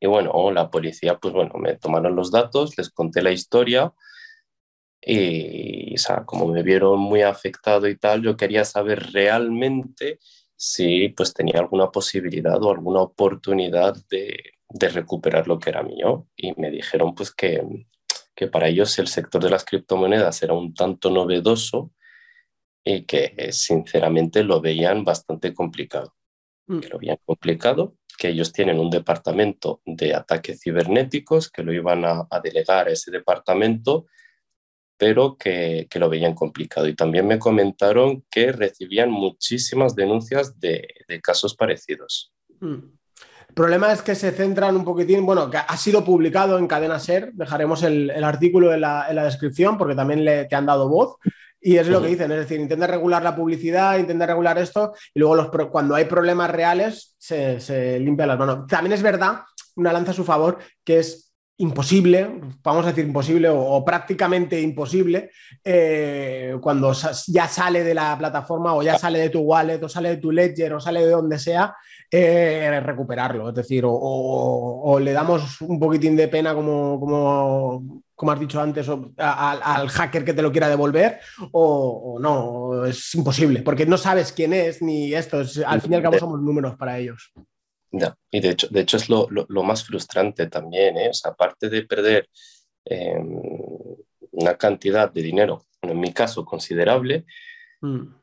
Y 0.00 0.08
bueno, 0.08 0.50
la 0.50 0.68
policía, 0.68 1.18
pues 1.18 1.32
bueno, 1.32 1.54
me 1.58 1.76
tomaron 1.76 2.16
los 2.16 2.32
datos, 2.32 2.76
les 2.76 2.90
conté 2.90 3.22
la 3.22 3.30
historia. 3.30 3.92
Y, 5.04 5.94
o 5.94 5.98
sea, 5.98 6.24
como 6.24 6.46
me 6.46 6.62
vieron 6.62 7.00
muy 7.00 7.22
afectado 7.22 7.88
y 7.88 7.96
tal, 7.96 8.22
yo 8.22 8.36
quería 8.36 8.64
saber 8.64 9.12
realmente 9.12 10.20
si 10.56 11.08
pues 11.08 11.34
tenía 11.34 11.58
alguna 11.58 11.90
posibilidad 11.90 12.62
o 12.62 12.70
alguna 12.70 13.00
oportunidad 13.00 13.96
de, 14.08 14.38
de 14.68 14.88
recuperar 14.88 15.48
lo 15.48 15.58
que 15.58 15.70
era 15.70 15.82
mío. 15.82 16.28
Y 16.36 16.52
me 16.60 16.70
dijeron 16.70 17.14
pues 17.14 17.34
que, 17.34 17.62
que 18.34 18.46
para 18.46 18.68
ellos 18.68 18.98
el 18.98 19.08
sector 19.08 19.42
de 19.42 19.50
las 19.50 19.64
criptomonedas 19.64 20.42
era 20.42 20.54
un 20.54 20.72
tanto 20.72 21.10
novedoso 21.10 21.92
y 22.84 23.02
que 23.02 23.50
sinceramente 23.52 24.44
lo 24.44 24.60
veían 24.60 25.04
bastante 25.04 25.52
complicado. 25.52 26.14
Mm. 26.66 26.80
Que 26.80 26.88
lo 26.88 26.98
veían 26.98 27.18
complicado 27.24 27.96
que 28.18 28.28
ellos 28.28 28.52
tienen 28.52 28.78
un 28.78 28.90
departamento 28.90 29.80
de 29.84 30.14
ataques 30.14 30.60
cibernéticos 30.62 31.50
que 31.50 31.62
lo 31.62 31.72
iban 31.72 32.04
a, 32.04 32.28
delegar 32.42 32.88
a 32.88 32.92
ese 32.92 33.10
departamento, 33.10 34.06
pero 35.02 35.36
que, 35.36 35.88
lo 35.96 36.08
veían 36.08 36.32
complicado. 36.32 36.86
Y 36.86 36.94
también 36.94 37.26
me 37.26 37.40
comentaron 37.40 38.22
que 38.30 38.52
recibían 38.52 39.10
muchísimas 39.10 39.96
denuncias 39.96 40.60
de, 40.60 40.86
casos 41.20 41.56
parecidos. 41.56 42.32
Hmm. 42.60 42.76
El 43.48 43.54
problema 43.54 43.92
es 43.92 44.00
que 44.00 44.14
se 44.14 44.30
centran 44.30 44.76
un 44.76 44.84
poquitín, 44.84 45.26
bueno, 45.26 45.50
que 45.50 45.56
ha 45.56 45.76
sido 45.76 46.04
publicado 46.04 46.56
en 46.56 46.68
Cadena 46.68 47.00
Ser, 47.00 47.32
dejaremos 47.32 47.82
el, 47.82 48.12
artículo 48.22 48.72
en 48.72 48.82
la, 48.82 49.24
descripción 49.24 49.76
porque 49.76 49.96
también 49.96 50.24
le, 50.24 50.44
te 50.44 50.54
han 50.54 50.66
dado 50.66 50.88
voz. 50.88 51.16
Y 51.60 51.78
es 51.78 51.88
lo 51.88 52.00
que 52.00 52.06
dicen, 52.06 52.30
es 52.30 52.38
decir, 52.38 52.60
intenta 52.60 52.86
regular 52.86 53.24
la 53.24 53.34
publicidad, 53.34 53.98
intenta 53.98 54.26
regular 54.26 54.56
esto, 54.58 54.92
y 55.12 55.18
luego 55.18 55.34
los 55.34 55.68
cuando 55.68 55.96
hay 55.96 56.04
problemas 56.04 56.48
reales 56.48 57.16
se, 57.18 57.58
se 57.58 57.98
limpian 57.98 58.28
las 58.28 58.38
manos. 58.38 58.68
También 58.68 58.92
es 58.92 59.02
verdad, 59.02 59.40
una 59.74 59.92
lanza 59.92 60.12
a 60.12 60.14
su 60.14 60.22
favor, 60.22 60.58
que 60.84 61.00
es 61.00 61.31
imposible, 61.62 62.40
vamos 62.62 62.84
a 62.84 62.88
decir 62.88 63.04
imposible 63.06 63.48
o, 63.48 63.84
prácticamente 63.84 64.60
imposible, 64.60 65.30
eh, 65.64 66.56
cuando 66.60 66.92
ya 67.28 67.46
sale 67.46 67.84
de 67.84 67.94
la 67.94 68.18
plataforma 68.18 68.74
o 68.74 68.82
ya 68.82 68.98
sale 68.98 69.20
de 69.20 69.30
tu 69.30 69.40
wallet 69.40 69.82
o 69.82 69.88
sale 69.88 70.10
de 70.10 70.16
tu 70.16 70.32
ledger 70.32 70.74
o 70.74 70.80
sale 70.80 71.06
de 71.06 71.12
donde 71.12 71.38
sea, 71.38 71.74
eh, 72.10 72.80
recuperarlo. 72.80 73.50
Es 73.50 73.54
decir, 73.54 73.84
o, 73.86 74.98
le 75.00 75.12
damos 75.12 75.60
un 75.60 75.78
poquitín 75.78 76.16
de 76.16 76.26
pena 76.26 76.52
como, 76.52 76.98
como, 76.98 78.02
como 78.14 78.32
has 78.32 78.40
dicho 78.40 78.60
antes, 78.60 78.88
al 79.16 79.88
hacker 79.88 80.24
que 80.24 80.34
te 80.34 80.42
lo 80.42 80.50
quiera 80.50 80.68
devolver 80.68 81.20
o, 81.52 82.18
no, 82.20 82.84
es 82.84 83.14
imposible, 83.14 83.62
porque 83.62 83.86
no 83.86 83.96
sabes 83.96 84.32
quién 84.32 84.52
es 84.52 84.82
ni 84.82 85.14
esto, 85.14 85.42
al 85.64 85.80
fin 85.80 85.92
y 85.92 85.94
al 85.94 86.02
cabo 86.02 86.18
somos 86.18 86.40
números 86.42 86.76
para 86.76 86.98
ellos 86.98 87.32
y 88.30 88.40
de 88.40 88.50
hecho, 88.50 88.68
de 88.68 88.80
hecho 88.80 88.96
es 88.96 89.08
lo, 89.08 89.28
más 89.62 89.84
frustrante 89.84 90.46
también, 90.46 90.96
¿eh? 90.96 91.10
aparte 91.24 91.68
de 91.68 91.82
perder 91.82 92.28
em, 92.84 93.40
una 94.30 94.56
cantidad 94.56 95.12
de 95.12 95.22
dinero, 95.22 95.66
en 95.82 96.00
mi 96.00 96.12
caso 96.12 96.44
considerable, 96.44 97.26
mm. 97.82 98.14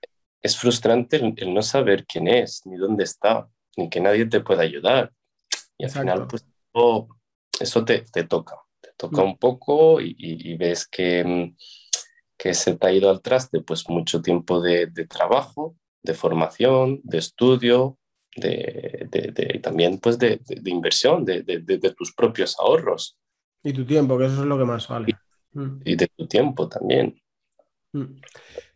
es 0.42 0.58
frustrante 0.58 1.18
el, 1.18 1.54
no 1.54 1.62
saber 1.62 2.06
quién 2.06 2.28
es, 2.28 2.66
ni 2.66 2.78
dónde 2.78 3.04
está, 3.04 3.48
ni 3.78 3.90
que 3.90 4.02
nadie 4.02 4.26
te 4.26 4.42
pueda 4.42 4.64
ayudar. 4.64 5.14
Y 5.78 5.86
al 5.86 5.92
final, 5.92 6.28
pues 6.28 6.46
eso 7.60 7.86
te, 7.86 8.02
toca, 8.28 8.56
te 8.82 8.90
toca 8.98 9.22
mm. 9.22 9.26
un 9.26 9.38
poco 9.38 10.02
y, 10.02 10.56
ves 10.58 10.88
que, 10.88 11.24
mm, 11.24 11.56
que, 12.36 12.56
se 12.56 12.76
te 12.76 12.88
ha 12.88 12.92
ido 12.92 13.12
al 13.12 13.22
traste 13.22 13.62
pues 13.62 13.88
mucho 13.88 14.22
tiempo 14.22 14.62
de, 14.62 14.88
de 14.88 15.06
trabajo, 15.06 15.76
de 16.02 16.16
formación, 16.16 17.02
de 17.04 17.20
estudio, 17.20 17.99
de, 18.40 19.60
también 19.62 20.00
pues 20.00 20.18
de, 20.18 20.40
inversión, 20.66 21.26
de, 21.26 21.94
tus 21.98 22.14
propios 22.14 22.58
ahorros. 22.60 23.18
Y 23.64 23.74
tu 23.74 23.86
tiempo, 23.86 24.18
que 24.18 24.26
eso 24.26 24.42
es 24.42 24.48
lo 24.48 24.58
que 24.58 24.66
más 24.66 24.88
vale. 24.88 25.14
Mm. 25.54 25.82
Y, 25.84 25.96
de 25.96 26.08
tu 26.08 26.28
tiempo 26.28 26.70
también. 26.70 27.20
Mm. 27.92 28.22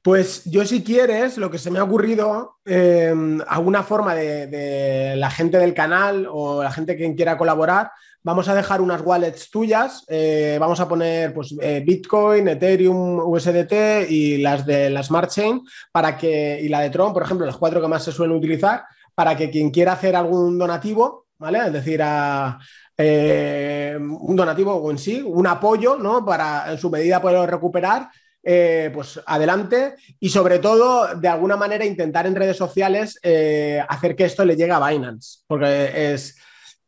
Pues 0.03 0.43
yo 0.43 0.65
si 0.65 0.83
quieres, 0.83 1.37
lo 1.37 1.49
que 1.49 1.57
se 1.57 1.71
me 1.71 1.79
ha 1.79 1.83
ocurrido, 1.83 2.57
eh, 2.65 3.13
alguna 3.47 3.83
forma 3.83 4.13
de, 4.13 5.13
la 5.15 5.31
gente 5.31 5.57
del 5.57 5.73
canal 5.73 6.27
o 6.29 6.61
la 6.61 6.71
gente 6.71 6.97
que 6.97 7.15
quiera 7.15 7.37
colaborar, 7.37 7.89
vamos 8.21 8.49
a 8.49 8.55
dejar 8.55 8.81
unas 8.81 9.01
wallets 9.01 9.49
tuyas, 9.49 10.03
eh, 10.09 10.57
vamos 10.59 10.81
a 10.81 10.89
poner 10.89 11.33
pues, 11.33 11.55
eh, 11.61 11.81
Bitcoin, 11.85 12.49
Ethereum, 12.49 13.19
USDT 13.19 14.09
y 14.09 14.37
las 14.39 14.65
de 14.65 14.89
la 14.89 15.03
Smart 15.03 15.31
Chain 15.31 15.61
para 15.93 16.17
que, 16.17 16.59
y 16.61 16.67
la 16.67 16.81
de 16.81 16.89
Tron, 16.89 17.13
por 17.13 17.23
ejemplo, 17.23 17.45
las 17.45 17.57
cuatro 17.57 17.81
que 17.81 17.87
más 17.87 18.03
se 18.03 18.11
suelen 18.11 18.35
utilizar, 18.35 18.83
para 19.15 19.35
que 19.35 19.49
quien 19.49 19.71
quiera 19.71 19.93
hacer 19.93 20.15
algún 20.15 20.57
donativo, 20.57 21.27
¿vale? 21.37 21.59
Es 21.67 21.73
decir, 21.73 22.01
a, 22.03 22.59
eh, 22.97 23.97
un 23.99 24.35
donativo 24.35 24.89
en 24.91 24.97
sí, 24.97 25.21
un 25.25 25.47
apoyo, 25.47 25.97
¿no? 25.97 26.25
Para 26.25 26.71
en 26.71 26.77
su 26.77 26.89
medida 26.89 27.21
poderlo 27.21 27.47
recuperar. 27.47 28.09
Eh, 28.45 28.91
pues 28.93 29.21
adelante 29.25 29.95
y 30.19 30.27
sobre 30.27 30.59
todo 30.59 31.15
de 31.15 31.29
alguna 31.29 31.55
manera 31.55 31.85
intentar 31.85 32.27
en 32.27 32.35
redes 32.35 32.57
sociales 32.57 33.17
eh, 33.23 33.81
hacer 33.87 34.17
que 34.17 34.25
esto 34.25 34.43
le 34.43 34.57
llegue 34.57 34.73
a 34.73 34.85
Binance 34.85 35.43
porque 35.47 36.11
es, 36.13 36.35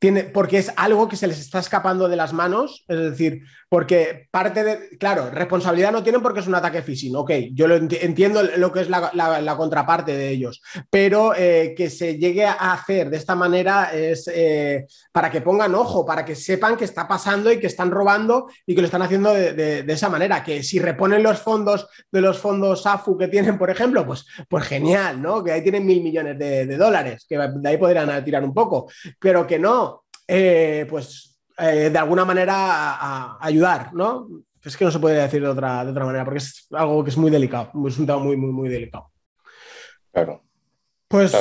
tiene, 0.06 0.24
porque 0.26 0.60
es 0.60 0.72
algo 0.76 1.08
que 1.08 1.16
se 1.16 1.26
les 1.26 1.40
está 1.40 1.58
escapando 1.58 2.08
de 2.08 2.16
las 2.16 2.32
manos, 2.32 2.86
es 2.88 3.00
decir, 3.00 3.42
porque 3.68 4.28
parte 4.30 4.64
de, 4.64 4.98
claro, 5.00 5.32
responsabilidad 5.32 5.92
no 5.92 6.04
tienen 6.04 6.22
porque 6.22 6.42
es 6.42 6.48
un 6.48 6.54
ataque 6.54 6.84
phishing, 6.84 7.16
ok, 7.16 7.32
yo 7.54 7.66
entiendo 7.66 8.44
lo 8.44 8.72
que 8.72 8.82
es 8.82 8.90
la, 8.90 9.56
contraparte 9.58 10.16
de 10.16 10.30
ellos, 10.30 10.62
pero 10.92 11.34
eh, 11.36 11.74
que 11.76 11.90
se 11.90 12.20
llegue 12.20 12.46
a 12.46 12.74
hacer 12.74 13.10
de 13.10 13.18
esta 13.18 13.34
manera 13.34 13.92
es 13.96 14.30
eh, 14.32 14.86
para 15.12 15.32
que 15.32 15.42
pongan 15.42 15.74
ojo, 15.74 16.06
para 16.06 16.24
que 16.24 16.36
sepan 16.36 16.78
que 16.78 16.86
está 16.86 17.08
pasando 17.08 17.52
y 17.52 17.60
que 17.60 17.66
están 17.66 17.90
robando 17.90 18.48
y 18.68 18.76
que 18.76 18.82
lo 18.82 18.86
están 18.86 19.02
haciendo 19.02 19.34
de, 19.34 19.84
esa 19.88 20.10
manera, 20.10 20.44
que 20.44 20.62
si 20.62 20.78
reponen 20.78 21.24
los 21.24 21.40
fondos 21.40 21.88
de 22.12 22.22
los 22.22 22.38
fondos 22.38 22.86
AFU 22.86 23.18
que 23.18 23.30
tienen, 23.30 23.58
por 23.58 23.72
ejemplo, 23.72 24.06
pues, 24.06 24.28
pues 24.48 24.66
genial, 24.66 25.20
¿no? 25.20 25.44
Que 25.44 25.54
ahí 25.54 25.64
tienen 25.64 25.84
mil 25.84 26.04
millones 26.04 26.38
de 26.38 26.78
dólares, 26.78 27.26
que 27.28 27.40
de 27.40 27.70
ahí 27.70 27.78
podrían 27.78 28.24
tirar 28.24 28.44
un 28.44 28.54
poco, 28.54 28.88
pero 29.20 29.48
que 29.48 29.58
no, 29.58 29.95
eh, 30.28 30.86
pues 30.90 31.40
eh, 31.58 31.90
de 31.90 31.98
alguna 31.98 32.26
manera 32.26 32.56
a, 32.56 33.38
ayudar, 33.42 33.94
¿no? 33.94 34.28
Es 34.64 34.76
que 34.76 34.86
no 34.86 34.92
se 34.92 35.00
puede 35.00 35.22
decir 35.22 35.42
de 35.42 35.48
otra, 35.48 35.86
de 35.86 35.92
otra 35.92 36.06
manera, 36.06 36.26
porque 36.26 36.40
es 36.40 36.68
algo 36.72 37.04
que 37.04 37.12
es 37.12 37.18
muy 37.18 37.30
delicado, 37.30 37.72
es 37.88 38.00
un 38.00 38.06
tema 38.06 38.20
muy, 38.20 38.36
muy, 38.36 38.52
muy 38.52 38.70
delicado. 38.70 39.12
Claro. 40.12 40.44
Pues. 41.08 41.34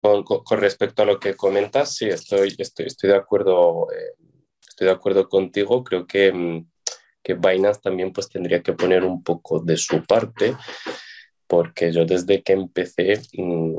con, 0.00 0.60
respecto 0.60 1.02
a 1.02 1.06
lo 1.06 1.18
que 1.18 1.34
comentas, 1.34 1.94
sí, 1.94 2.06
estoy, 2.06 2.54
estoy, 2.58 2.86
estoy 2.86 3.10
de 3.10 3.16
acuerdo. 3.16 3.88
Eh, 3.92 4.14
estoy 4.76 4.86
de 4.86 4.92
acuerdo 4.92 5.28
contigo. 5.28 5.82
Creo 5.82 6.06
que, 6.06 6.32
mm, 6.32 6.70
que 7.22 7.34
Binance 7.34 7.80
también 7.80 8.12
pues, 8.12 8.28
tendría 8.28 8.62
que 8.62 8.74
poner 8.74 9.04
un 9.04 9.22
poco 9.22 9.58
de 9.58 9.76
su 9.76 10.04
parte, 10.04 10.54
porque 11.46 11.92
yo 11.92 12.04
desde 12.04 12.42
que 12.42 12.52
empecé, 12.52 13.20
mm, 13.32 13.74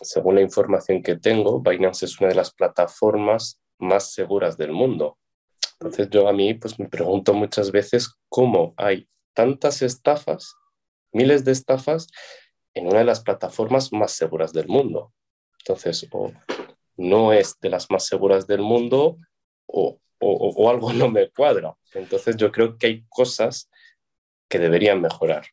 según 0.00 0.36
la 0.36 0.40
información 0.40 1.02
que 1.02 1.16
tengo, 1.16 1.60
Binance 1.60 2.06
es 2.06 2.20
una 2.20 2.28
de 2.28 2.34
las 2.34 2.52
plataformas 2.52 3.60
más 3.78 4.12
seguras 4.12 4.56
del 4.56 4.72
mundo. 4.72 5.18
Entonces 5.74 6.08
yo 6.10 6.28
a 6.28 6.32
mí 6.32 6.54
pues 6.54 6.78
me 6.78 6.88
pregunto 6.88 7.34
muchas 7.34 7.70
veces 7.70 8.14
cómo 8.28 8.74
hay 8.76 9.08
tantas 9.34 9.82
estafas, 9.82 10.54
miles 11.12 11.44
de 11.44 11.52
estafas 11.52 12.08
en 12.74 12.86
una 12.86 12.98
de 12.98 13.04
las 13.04 13.20
plataformas 13.20 13.92
más 13.92 14.12
seguras 14.12 14.52
del 14.52 14.68
mundo. 14.68 15.12
Entonces, 15.60 16.06
o 16.12 16.32
no 16.96 17.32
es 17.32 17.58
de 17.60 17.70
las 17.70 17.90
más 17.90 18.06
seguras 18.06 18.46
del 18.46 18.60
mundo 18.60 19.18
o, 19.66 19.98
o, 20.20 20.70
algo 20.70 20.92
no 20.92 21.08
me 21.08 21.30
cuadra. 21.30 21.74
Entonces 21.92 22.36
yo 22.36 22.50
creo 22.50 22.78
que 22.78 22.86
hay 22.86 23.04
cosas 23.08 23.70
que 24.48 24.58
deberían 24.58 25.00
mejorar. 25.00 25.46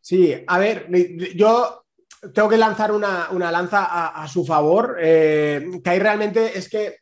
Sí, 0.00 0.44
a 0.46 0.58
ver, 0.58 0.88
yo 1.34 1.84
tengo 2.34 2.48
que 2.48 2.56
lanzar 2.56 2.92
una, 2.92 3.28
una 3.30 3.50
lanza 3.50 4.08
a, 4.08 4.26
su 4.28 4.44
favor, 4.44 4.96
eh, 5.00 5.64
que 5.82 5.90
hay 5.90 5.98
realmente 5.98 6.58
es 6.58 6.68
que 6.68 6.98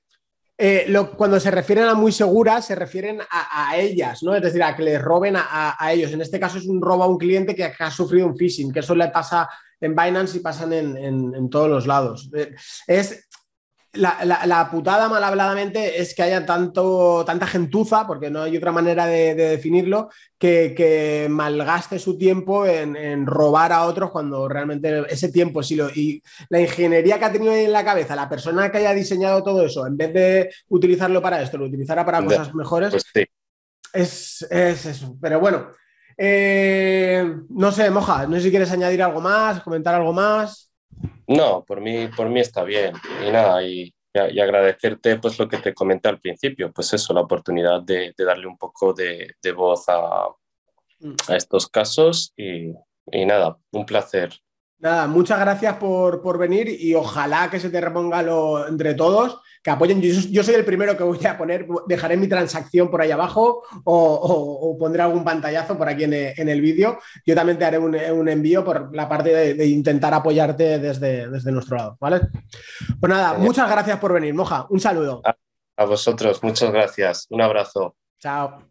eh, 0.58 0.92
cuando 1.16 1.38
se 1.38 1.50
refieren 1.50 1.85
a 1.85 1.94
muy 1.94 2.12
seguras, 2.12 2.66
se 2.66 2.75
refieren 2.75 3.20
a, 3.30 3.76
ellas, 3.76 4.23
¿no? 4.23 4.35
Es 4.35 4.42
decir, 4.42 4.62
a 4.62 4.75
que 4.75 4.82
les 4.82 5.00
roben 5.00 5.37
a, 5.37 5.76
ellos. 5.92 6.12
En 6.12 6.23
este 6.23 6.40
caso 6.40 6.58
es 6.58 6.66
un 6.66 6.80
robo 6.80 7.04
a 7.04 7.08
un 7.08 7.18
cliente 7.18 7.54
que, 7.54 7.64
ha 7.78 7.90
sufrido 7.90 8.26
un 8.26 8.37
phishing, 8.37 8.73
que 8.73 8.80
eso 8.80 8.94
le 8.94 9.08
pasa 9.08 9.49
en 9.78 9.94
Binance 9.94 10.38
y 10.38 10.40
pasan 10.40 10.73
en, 10.73 10.96
en 10.96 11.50
todos 11.50 11.68
los 11.68 11.87
lados. 11.87 12.30
Eh, 12.35 12.54
es, 12.87 13.25
la, 13.97 14.69
putada 14.71 15.09
mal 15.09 15.23
habladamente 15.23 16.00
es 16.00 16.15
que 16.15 16.23
haya 16.23 16.45
tanto, 16.45 17.25
tanta 17.25 17.47
gentuza, 17.47 18.07
porque 18.07 18.31
no 18.31 18.43
hay 18.43 18.57
otra 18.57 18.73
manera 18.73 19.07
de, 19.07 19.35
definirlo, 19.35 20.11
que, 20.38 21.26
malgaste 21.31 21.99
su 21.99 22.17
tiempo 22.17 22.67
en, 22.67 23.26
robar 23.26 23.73
a 23.73 23.85
otros 23.85 24.11
cuando 24.11 24.49
realmente 24.49 25.05
ese 25.09 25.31
tiempo 25.31 25.62
sí 25.62 25.76
lo. 25.76 25.88
Y 25.91 26.23
la 26.49 26.61
ingeniería 26.61 27.19
que 27.19 27.25
ha 27.25 27.33
tenido 27.33 27.55
en 27.55 27.73
la 27.73 27.85
cabeza, 27.85 28.17
la 28.17 28.29
persona 28.29 28.71
que 28.71 28.79
haya 28.79 28.95
diseñado 28.95 29.43
todo 29.43 29.65
eso, 29.65 29.87
en 29.87 29.97
vez 29.97 30.12
de 30.12 30.50
utilizarlo 30.69 31.21
para 31.21 31.43
esto, 31.43 31.59
lo 31.59 31.67
utilizara 31.67 32.05
para 32.05 32.25
cosas 32.25 32.55
mejores, 32.55 32.91
pues 32.91 33.05
es, 34.50 34.87
eso. 34.87 35.17
Pero 35.21 35.41
bueno, 35.41 35.69
eh, 36.17 37.37
no 37.49 37.73
sé, 37.73 37.91
Moja, 37.91 38.26
no 38.26 38.37
sé 38.37 38.43
si 38.43 38.50
quieres 38.50 38.71
añadir 38.71 39.03
algo 39.03 39.21
más, 39.21 39.62
comentar 39.62 39.95
algo 39.95 40.12
más. 40.12 40.71
No, 41.26 41.65
por 41.65 41.81
mí, 41.81 42.09
por 42.09 42.29
mí 42.29 42.41
está 42.41 42.62
bien. 42.62 42.95
Y 43.26 43.31
nada, 43.31 43.62
y, 43.62 43.95
y 44.31 44.41
agradecerte 44.41 45.17
pues 45.17 45.38
lo 45.38 45.49
que 45.49 45.59
te 45.59 45.75
comenté 45.75 46.09
al 46.09 46.21
principio, 46.21 46.73
pues 46.73 46.93
eso, 46.93 47.12
la 47.12 47.21
oportunidad 47.21 47.83
de, 47.83 48.15
darle 48.17 48.47
un 48.47 48.57
poco 48.57 48.93
de, 48.93 49.35
voz 49.55 49.85
a, 49.88 50.29
estos 51.29 51.69
casos 51.69 52.33
y, 52.37 52.73
nada, 53.26 53.59
un 53.73 53.85
placer. 53.85 54.33
Nada, 54.79 55.07
muchas 55.07 55.41
gracias 55.41 55.76
por, 55.76 56.38
venir 56.38 56.69
y 56.69 56.95
ojalá 56.95 57.50
que 57.50 57.61
se 57.61 57.71
te 57.71 57.81
reponga 57.81 58.23
lo, 58.23 58.67
entre 58.69 58.95
todos, 58.95 59.41
que 59.66 59.73
apoyen. 59.73 60.00
Yo, 60.00 60.44
soy 60.44 60.54
el 60.54 60.64
primero 60.64 60.96
que 60.96 61.02
voy 61.02 61.26
a 61.26 61.37
poner, 61.37 61.66
dejaré 61.88 62.16
mi 62.16 62.28
transacción 62.28 62.88
por 62.88 63.00
ahí 63.00 63.11
abajo 63.11 63.64
o, 63.82 64.76
pondré 64.78 65.02
algún 65.02 65.25
pantallazo 65.25 65.76
por 65.76 65.88
aquí 65.88 66.04
en, 66.04 66.49
el 66.49 66.61
vídeo. 66.61 67.00
Yo 67.26 67.35
también 67.35 67.58
te 67.58 67.64
haré 67.64 67.76
un, 67.76 68.28
envío 68.28 68.64
por 68.64 68.94
la 68.94 69.08
parte 69.08 69.54
de, 69.56 69.66
intentar 69.66 70.14
apoyarte 70.14 70.78
desde, 70.78 71.28
desde 71.28 71.50
nuestro 71.50 71.78
lado, 71.78 71.96
¿vale? 71.99 72.20
Pues 73.00 73.11
nada, 73.11 73.35
muchas 73.38 73.68
gracias 73.68 73.99
por 73.99 74.12
venir, 74.12 74.35
Moja. 74.35 74.68
Un 74.70 74.78
saludo. 74.78 75.20
a 75.25 75.85
vosotros, 75.85 76.40
muchas 76.44 76.70
gracias. 76.70 77.26
Un 77.30 77.40
abrazo. 77.40 77.96
Chao. 78.20 78.62